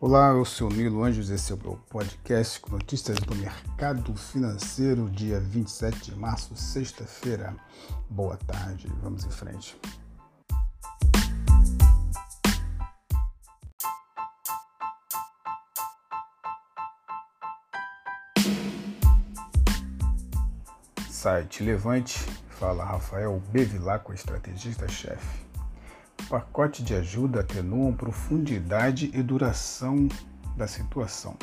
Olá, 0.00 0.28
eu 0.28 0.44
sou 0.44 0.70
Nilo 0.70 1.02
Anjos, 1.02 1.28
esse 1.28 1.50
é 1.50 1.56
o 1.56 1.58
meu 1.58 1.76
podcast 1.90 2.60
com 2.60 2.70
notícias 2.70 3.18
do 3.18 3.34
mercado 3.34 4.14
financeiro, 4.14 5.10
dia 5.10 5.40
27 5.40 6.12
de 6.12 6.16
março, 6.16 6.54
sexta-feira. 6.54 7.56
Boa 8.08 8.36
tarde, 8.36 8.86
vamos 9.02 9.24
em 9.24 9.30
frente. 9.30 9.76
Site 21.10 21.64
Levante, 21.64 22.20
fala 22.50 22.84
Rafael 22.84 23.42
Bevilacqua, 23.50 24.14
estrategista-chefe 24.14 25.47
pacote 26.28 26.82
de 26.82 26.94
ajuda 26.94 27.40
atenuam 27.40 27.92
profundidade 27.92 29.10
e 29.14 29.22
duração 29.22 30.08
da 30.56 30.66
situação. 30.66 31.36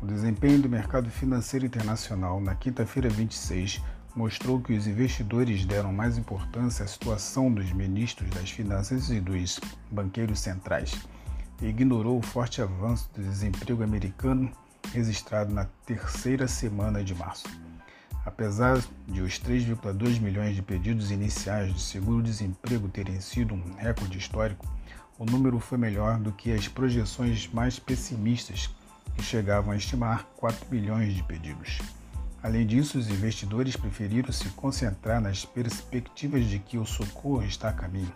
O 0.00 0.06
desempenho 0.06 0.60
do 0.60 0.68
mercado 0.68 1.10
financeiro 1.10 1.66
internacional 1.66 2.40
na 2.40 2.54
quinta-feira 2.54 3.08
26 3.08 3.82
mostrou 4.14 4.60
que 4.60 4.72
os 4.72 4.86
investidores 4.86 5.64
deram 5.64 5.92
mais 5.92 6.16
importância 6.16 6.84
à 6.84 6.88
situação 6.88 7.52
dos 7.52 7.72
ministros 7.72 8.30
das 8.30 8.50
finanças 8.50 9.10
e 9.10 9.20
dos 9.20 9.58
banqueiros 9.90 10.38
centrais 10.38 11.06
e 11.60 11.66
ignorou 11.66 12.18
o 12.18 12.22
forte 12.22 12.62
avanço 12.62 13.10
do 13.14 13.22
desemprego 13.22 13.82
americano 13.82 14.50
registrado 14.92 15.52
na 15.52 15.64
terceira 15.84 16.46
semana 16.46 17.02
de 17.02 17.14
março. 17.14 17.65
Apesar 18.26 18.82
de 19.06 19.22
os 19.22 19.38
3,2 19.38 20.20
milhões 20.20 20.56
de 20.56 20.60
pedidos 20.60 21.12
iniciais 21.12 21.72
de 21.72 21.80
seguro-desemprego 21.80 22.88
terem 22.88 23.20
sido 23.20 23.54
um 23.54 23.74
recorde 23.76 24.18
histórico, 24.18 24.66
o 25.16 25.24
número 25.24 25.60
foi 25.60 25.78
melhor 25.78 26.18
do 26.18 26.32
que 26.32 26.52
as 26.52 26.66
projeções 26.66 27.48
mais 27.52 27.78
pessimistas, 27.78 28.68
que 29.14 29.22
chegavam 29.22 29.72
a 29.72 29.76
estimar 29.76 30.26
4 30.36 30.66
milhões 30.68 31.14
de 31.14 31.22
pedidos. 31.22 31.78
Além 32.42 32.66
disso, 32.66 32.98
os 32.98 33.08
investidores 33.08 33.76
preferiram 33.76 34.32
se 34.32 34.48
concentrar 34.50 35.20
nas 35.20 35.44
perspectivas 35.44 36.46
de 36.46 36.58
que 36.58 36.78
o 36.78 36.84
socorro 36.84 37.44
está 37.44 37.68
a 37.68 37.72
caminho. 37.72 38.12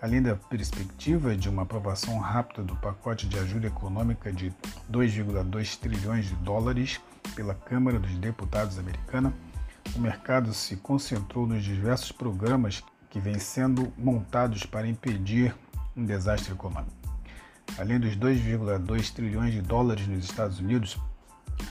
Além 0.00 0.22
da 0.22 0.34
perspectiva 0.34 1.36
de 1.36 1.48
uma 1.48 1.62
aprovação 1.62 2.18
rápida 2.18 2.62
do 2.62 2.74
pacote 2.76 3.28
de 3.28 3.38
ajuda 3.38 3.66
econômica 3.66 4.32
de 4.32 4.50
2,2 4.90 5.78
trilhões 5.78 6.26
de 6.26 6.34
dólares, 6.36 7.00
pela 7.36 7.54
Câmara 7.54 8.00
dos 8.00 8.16
Deputados 8.16 8.78
americana, 8.78 9.32
o 9.94 10.00
mercado 10.00 10.54
se 10.54 10.74
concentrou 10.76 11.46
nos 11.46 11.62
diversos 11.62 12.10
programas 12.10 12.82
que 13.10 13.20
vêm 13.20 13.38
sendo 13.38 13.92
montados 13.96 14.64
para 14.64 14.88
impedir 14.88 15.54
um 15.94 16.04
desastre 16.04 16.52
econômico. 16.52 16.96
Além 17.78 18.00
dos 18.00 18.16
2,2 18.16 19.12
trilhões 19.12 19.52
de 19.52 19.60
dólares 19.60 20.08
nos 20.08 20.24
Estados 20.24 20.58
Unidos, 20.58 20.98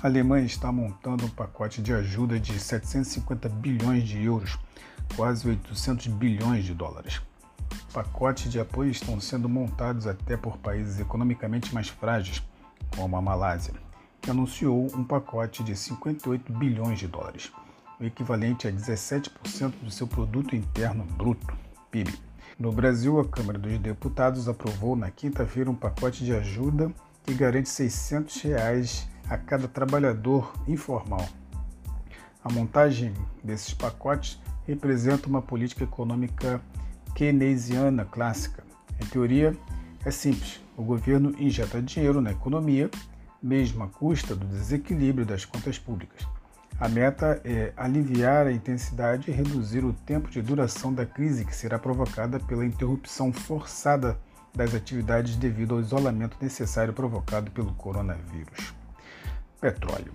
a 0.03 0.07
Alemanha 0.07 0.45
está 0.45 0.71
montando 0.71 1.25
um 1.25 1.29
pacote 1.29 1.81
de 1.81 1.93
ajuda 1.93 2.39
de 2.39 2.59
750 2.59 3.49
bilhões 3.49 4.03
de 4.03 4.23
euros, 4.23 4.59
quase 5.15 5.49
800 5.49 6.07
bilhões 6.07 6.63
de 6.63 6.75
dólares. 6.75 7.21
Pacotes 7.91 8.51
de 8.51 8.59
apoio 8.59 8.91
estão 8.91 9.19
sendo 9.19 9.49
montados 9.49 10.05
até 10.05 10.37
por 10.37 10.57
países 10.57 10.99
economicamente 10.99 11.73
mais 11.73 11.89
frágeis, 11.89 12.43
como 12.95 13.17
a 13.17 13.21
Malásia 13.21 13.84
anunciou 14.29 14.87
um 14.95 15.03
pacote 15.03 15.63
de 15.63 15.75
58 15.75 16.51
bilhões 16.53 16.99
de 16.99 17.07
dólares, 17.07 17.51
o 17.99 18.03
equivalente 18.03 18.67
a 18.67 18.71
17% 18.71 19.73
do 19.81 19.91
seu 19.91 20.07
produto 20.07 20.55
interno 20.55 21.03
bruto, 21.17 21.55
PIB. 21.91 22.13
No 22.57 22.71
Brasil, 22.71 23.19
a 23.19 23.25
Câmara 23.27 23.59
dos 23.59 23.77
Deputados 23.79 24.47
aprovou 24.47 24.95
na 24.95 25.11
quinta-feira 25.11 25.69
um 25.69 25.75
pacote 25.75 26.23
de 26.23 26.33
ajuda 26.33 26.91
que 27.23 27.33
garante 27.33 27.69
600 27.69 28.41
reais 28.41 29.07
a 29.29 29.37
cada 29.37 29.67
trabalhador 29.67 30.53
informal. 30.67 31.27
A 32.43 32.51
montagem 32.51 33.13
desses 33.43 33.73
pacotes 33.73 34.39
representa 34.67 35.27
uma 35.27 35.41
política 35.41 35.83
econômica 35.83 36.61
keynesiana 37.15 38.05
clássica. 38.05 38.63
Em 39.01 39.05
teoria, 39.07 39.55
é 40.05 40.11
simples: 40.11 40.61
o 40.77 40.83
governo 40.83 41.33
injeta 41.39 41.81
dinheiro 41.81 42.21
na 42.21 42.31
economia 42.31 42.89
mesmo 43.45 43.83
à 43.83 43.87
custa 43.87 44.35
do 44.35 44.47
desequilíbrio 44.47 45.23
das 45.23 45.45
contas 45.45 45.77
públicas. 45.77 46.27
A 46.79 46.89
meta 46.89 47.39
é 47.45 47.71
aliviar 47.77 48.47
a 48.47 48.51
intensidade 48.51 49.29
e 49.29 49.33
reduzir 49.33 49.85
o 49.85 49.93
tempo 49.93 50.31
de 50.31 50.41
duração 50.41 50.91
da 50.91 51.05
crise 51.05 51.45
que 51.45 51.55
será 51.55 51.77
provocada 51.77 52.39
pela 52.39 52.65
interrupção 52.65 53.31
forçada 53.31 54.19
das 54.53 54.73
atividades 54.73 55.35
devido 55.35 55.75
ao 55.75 55.79
isolamento 55.79 56.37
necessário 56.41 56.91
provocado 56.91 57.51
pelo 57.51 57.71
coronavírus. 57.75 58.73
Petróleo. 59.61 60.11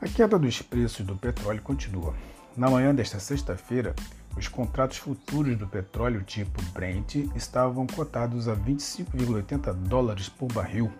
A 0.00 0.08
queda 0.08 0.38
dos 0.38 0.62
preços 0.62 1.04
do 1.04 1.14
petróleo 1.14 1.60
continua. 1.60 2.14
Na 2.56 2.70
manhã 2.70 2.94
desta 2.94 3.20
sexta-feira, 3.20 3.94
os 4.36 4.48
contratos 4.48 4.96
futuros 4.96 5.56
do 5.58 5.68
petróleo 5.68 6.22
tipo 6.22 6.62
Brent 6.72 7.16
estavam 7.36 7.86
cotados 7.86 8.48
a 8.48 8.56
25,80 8.56 9.74
dólares 9.74 10.30
por 10.30 10.50
barril, 10.50 10.90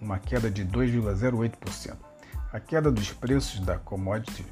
uma 0.00 0.18
queda 0.18 0.50
de 0.50 0.64
2,08%. 0.64 1.96
A 2.52 2.60
queda 2.60 2.90
dos 2.90 3.12
preços 3.12 3.60
da 3.60 3.78
commodity 3.78 4.44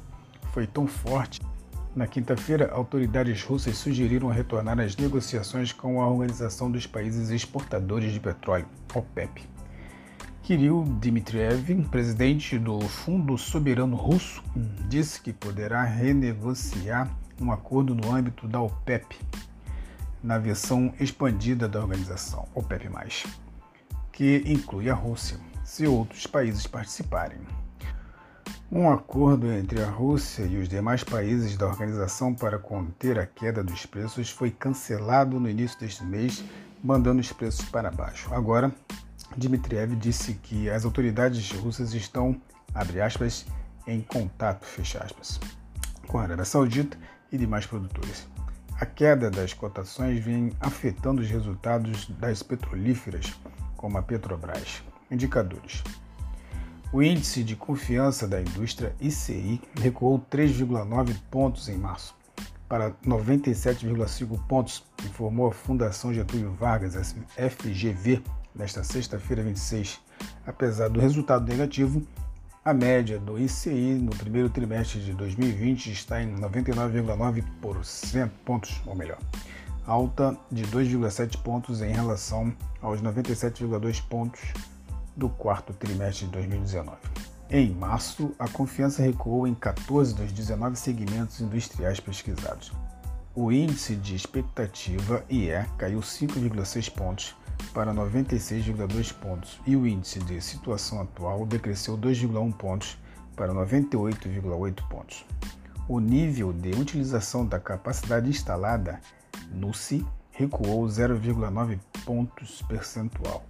foi 0.53 0.67
tão 0.67 0.87
forte. 0.87 1.41
Na 1.95 2.05
quinta-feira, 2.05 2.71
autoridades 2.71 3.41
russas 3.43 3.77
sugeriram 3.77 4.27
retornar 4.27 4.79
às 4.79 4.95
negociações 4.95 5.71
com 5.71 5.99
a 6.01 6.07
Organização 6.07 6.69
dos 6.69 6.85
Países 6.85 7.29
Exportadores 7.29 8.13
de 8.13 8.19
Petróleo, 8.19 8.67
OPEP. 8.93 9.43
Kirill 10.43 10.83
Dmitriev, 11.01 11.83
presidente 11.89 12.57
do 12.57 12.79
Fundo 12.81 13.37
Soberano 13.37 13.95
Russo, 13.95 14.43
disse 14.87 15.19
que 15.19 15.33
poderá 15.33 15.83
renegociar 15.83 17.09
um 17.41 17.51
acordo 17.51 17.93
no 17.93 18.15
âmbito 18.15 18.47
da 18.47 18.61
OPEP, 18.61 19.19
na 20.23 20.37
versão 20.37 20.93
expandida 20.99 21.67
da 21.67 21.79
organização, 21.79 22.47
OPEP+ 22.53 22.89
que 24.17 24.41
inclui 24.47 24.89
a 24.89 24.95
Rússia, 24.95 25.37
se 25.63 25.85
outros 25.85 26.25
países 26.25 26.65
participarem. 26.65 27.37
Um 28.71 28.89
acordo 28.89 29.51
entre 29.51 29.79
a 29.79 29.87
Rússia 29.87 30.41
e 30.41 30.57
os 30.57 30.67
demais 30.67 31.03
países 31.03 31.55
da 31.55 31.67
organização 31.67 32.33
para 32.33 32.57
conter 32.57 33.19
a 33.19 33.27
queda 33.27 33.63
dos 33.63 33.85
preços 33.85 34.31
foi 34.31 34.49
cancelado 34.49 35.39
no 35.39 35.47
início 35.47 35.79
deste 35.79 36.03
mês, 36.03 36.43
mandando 36.83 37.21
os 37.21 37.31
preços 37.31 37.69
para 37.69 37.91
baixo. 37.91 38.33
Agora, 38.33 38.73
Dmitriev 39.37 39.95
disse 39.95 40.33
que 40.33 40.67
as 40.67 40.83
autoridades 40.83 41.51
russas 41.51 41.93
estão, 41.93 42.41
abre 42.73 42.99
aspas, 42.99 43.45
em 43.85 44.01
contato, 44.01 44.65
fecha 44.65 44.97
aspas, 44.97 45.39
com 46.07 46.17
a 46.17 46.23
Arábia 46.23 46.43
Saudita 46.43 46.97
e 47.31 47.37
demais 47.37 47.67
produtores. 47.67 48.27
A 48.79 48.85
queda 48.85 49.29
das 49.29 49.53
cotações 49.53 50.23
vem 50.23 50.51
afetando 50.59 51.21
os 51.21 51.29
resultados 51.29 52.07
das 52.19 52.41
petrolíferas, 52.41 53.33
como 53.77 53.97
a 53.97 54.01
Petrobras. 54.01 54.83
Indicadores: 55.09 55.83
o 56.91 57.01
índice 57.01 57.43
de 57.43 57.55
confiança 57.55 58.27
da 58.27 58.41
indústria 58.41 58.93
ICI 58.99 59.61
recuou 59.79 60.19
3,9 60.29 61.15
pontos 61.31 61.69
em 61.69 61.77
março 61.77 62.17
para 62.67 62.91
97,5 63.05 64.45
pontos, 64.47 64.83
informou 65.05 65.47
a 65.47 65.53
Fundação 65.53 66.13
Getúlio 66.13 66.51
Vargas, 66.51 67.15
FGV, 67.35 68.21
nesta 68.53 68.83
sexta-feira 68.83 69.41
26. 69.41 69.99
Apesar 70.45 70.89
do 70.89 70.99
resultado 70.99 71.47
negativo, 71.47 72.05
a 72.65 72.73
média 72.73 73.17
do 73.17 73.39
ICI 73.39 73.93
no 73.93 74.11
primeiro 74.11 74.49
trimestre 74.49 74.99
de 74.99 75.13
2020 75.13 75.91
está 75.91 76.21
em 76.21 76.35
99,9% 76.35 78.29
pontos, 78.43 78.81
ou 78.85 78.93
melhor, 78.93 79.19
alta 79.87 80.37
de 80.51 80.63
2,7 80.63 81.41
pontos 81.41 81.81
em 81.81 81.91
relação 81.91 82.53
aos 82.81 83.01
97,2 83.01 84.03
pontos 84.07 84.41
do 85.15 85.29
quarto 85.29 85.73
trimestre 85.73 86.25
de 86.25 86.33
2019. 86.33 86.97
Em 87.49 87.71
março, 87.71 88.35
a 88.37 88.49
confiança 88.49 89.01
recuou 89.01 89.47
em 89.47 89.55
14 89.55 90.13
dos 90.13 90.33
19 90.33 90.75
segmentos 90.75 91.39
industriais 91.39 92.01
pesquisados. 92.01 92.73
O 93.33 93.49
índice 93.49 93.95
de 93.95 94.13
expectativa 94.13 95.23
IE 95.29 95.63
caiu 95.77 95.99
5,6 95.99 96.91
pontos 96.91 97.35
para 97.73 97.93
96,2 97.93 99.13
pontos 99.13 99.59
e 99.65 99.75
o 99.77 99.87
índice 99.87 100.19
de 100.19 100.41
situação 100.41 101.01
atual 101.01 101.45
decresceu 101.45 101.97
2,1 101.97 102.53
pontos 102.53 102.97
para 103.37 103.53
98,8 103.53 104.87
pontos. 104.89 105.25
O 105.87 106.01
nível 106.01 106.51
de 106.51 106.71
utilização 106.71 107.45
da 107.45 107.59
capacidade 107.59 108.29
instalada 108.29 108.99
NUSI 109.51 110.05
recuou 110.31 110.85
0,9 110.85 111.79
pontos 112.05 112.61
percentual 112.63 113.43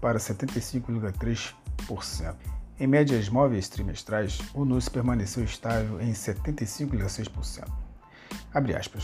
para 0.00 0.18
75,3%. 0.18 2.34
Em 2.78 2.86
médias 2.86 3.28
móveis 3.28 3.68
trimestrais, 3.68 4.38
o 4.54 4.64
NUSI 4.64 4.90
permaneceu 4.90 5.44
estável 5.44 6.00
em 6.00 6.12
75,6%. 6.12 7.68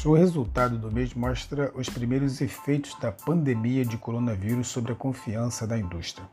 O 0.05 0.15
resultado 0.15 0.79
do 0.79 0.91
mês 0.91 1.15
mostra 1.15 1.71
os 1.75 1.89
primeiros 1.89 2.41
efeitos 2.41 2.99
da 2.99 3.13
pandemia 3.13 3.85
de 3.85 3.99
coronavírus 3.99 4.69
sobre 4.69 4.93
a 4.93 4.97
confiança 4.97 5.67
da 5.67 5.79
indústria. 5.79 6.27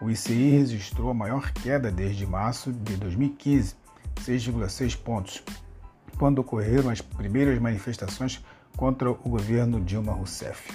O 0.00 0.10
ICI 0.10 0.50
registrou 0.50 1.10
a 1.10 1.14
maior 1.14 1.52
queda 1.52 1.90
desde 1.90 2.26
março 2.26 2.72
de 2.72 2.96
2015, 2.96 3.74
6,6 4.16 4.96
pontos, 4.96 5.42
quando 6.18 6.40
ocorreram 6.40 6.90
as 6.90 7.00
primeiras 7.00 7.58
manifestações 7.58 8.44
contra 8.76 9.10
o 9.10 9.14
governo 9.14 9.80
Dilma 9.80 10.12
Rousseff, 10.12 10.72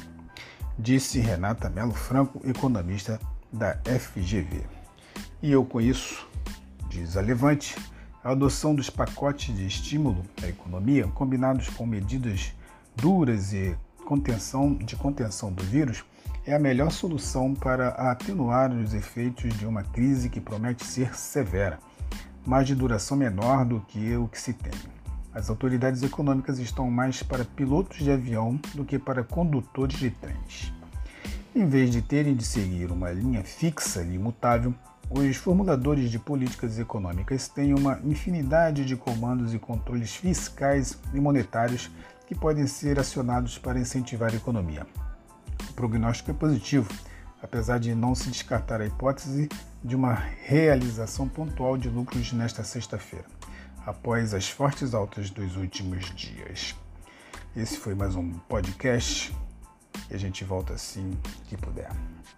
disse 0.77 1.19
Renata 1.19 1.69
Melo 1.69 1.93
Franco, 1.93 2.41
economista 2.47 3.19
da 3.51 3.77
FGV. 3.85 4.63
E 5.41 5.51
eu 5.51 5.65
com 5.65 5.81
isso, 5.81 6.27
diz 6.89 7.17
a 7.17 7.21
Levante, 7.21 7.75
a 8.23 8.31
adoção 8.31 8.75
dos 8.75 8.89
pacotes 8.89 9.55
de 9.55 9.65
estímulo 9.65 10.23
à 10.43 10.47
economia, 10.47 11.07
combinados 11.07 11.69
com 11.69 11.85
medidas 11.85 12.53
duras 12.95 13.53
e 13.53 13.75
contenção, 14.05 14.73
de 14.73 14.95
contenção 14.95 15.51
do 15.51 15.63
vírus, 15.63 16.03
é 16.45 16.55
a 16.55 16.59
melhor 16.59 16.91
solução 16.91 17.53
para 17.53 17.89
atenuar 17.89 18.71
os 18.71 18.93
efeitos 18.93 19.53
de 19.57 19.65
uma 19.65 19.83
crise 19.83 20.29
que 20.29 20.39
promete 20.39 20.85
ser 20.85 21.15
severa, 21.15 21.77
mas 22.45 22.65
de 22.65 22.73
duração 22.73 23.17
menor 23.17 23.65
do 23.65 23.81
que 23.81 24.15
o 24.15 24.27
que 24.27 24.39
se 24.39 24.53
teme. 24.53 24.96
As 25.37 25.51
autoridades 25.51 26.01
econômicas 26.01 26.57
estão 26.57 26.89
mais 26.89 27.21
para 27.21 27.45
pilotos 27.45 27.99
de 27.99 28.09
avião 28.09 28.59
do 28.73 28.83
que 28.83 28.97
para 28.97 29.23
condutores 29.23 29.99
de 29.99 30.09
trens. 30.09 30.73
Em 31.55 31.63
vez 31.67 31.91
de 31.91 32.01
terem 32.01 32.35
de 32.35 32.43
seguir 32.43 32.91
uma 32.91 33.11
linha 33.11 33.43
fixa 33.43 34.01
e 34.01 34.15
imutável, 34.15 34.73
os 35.11 35.37
formuladores 35.37 36.09
de 36.09 36.17
políticas 36.17 36.79
econômicas 36.79 37.47
têm 37.47 37.75
uma 37.75 37.99
infinidade 38.03 38.83
de 38.83 38.95
comandos 38.95 39.53
e 39.53 39.59
controles 39.59 40.15
fiscais 40.15 40.97
e 41.13 41.19
monetários 41.19 41.91
que 42.25 42.33
podem 42.33 42.65
ser 42.65 42.97
acionados 42.99 43.59
para 43.59 43.79
incentivar 43.79 44.31
a 44.31 44.37
economia. 44.37 44.87
O 45.69 45.73
prognóstico 45.73 46.31
é 46.31 46.33
positivo, 46.33 46.91
apesar 47.43 47.77
de 47.77 47.93
não 47.93 48.15
se 48.15 48.31
descartar 48.31 48.81
a 48.81 48.87
hipótese 48.87 49.49
de 49.83 49.95
uma 49.95 50.15
realização 50.15 51.29
pontual 51.29 51.77
de 51.77 51.89
lucros 51.89 52.33
nesta 52.33 52.63
sexta-feira, 52.63 53.25
após 53.87 54.33
as 54.33 54.49
fortes 54.49 54.93
altas 54.93 55.29
dos 55.29 55.55
últimos 55.55 56.13
dias. 56.13 56.75
Esse 57.55 57.77
foi 57.77 57.95
mais 57.95 58.15
um 58.15 58.33
podcast 58.33 59.33
e 60.11 60.13
a 60.13 60.17
gente 60.17 60.43
volta 60.43 60.73
assim 60.73 61.17
que 61.47 61.55
puder. 61.55 61.89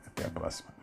Até 0.05 0.27
a 0.27 0.29
próxima. 0.29 0.78